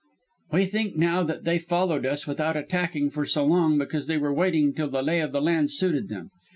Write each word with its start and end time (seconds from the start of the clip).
_]"We 0.51 0.65
think 0.65 0.97
now 0.97 1.21
that 1.21 1.43
they 1.43 1.59
followed 1.59 2.07
us 2.07 2.25
without 2.25 2.57
attacking 2.57 3.11
for 3.11 3.23
so 3.23 3.45
long 3.45 3.77
because 3.77 4.07
they 4.07 4.17
were 4.17 4.33
waiting 4.33 4.73
till 4.73 4.89
the 4.89 5.03
lay 5.03 5.19
of 5.19 5.31
the 5.31 5.43
land 5.43 5.69
suited 5.69 6.09
them. 6.09 6.31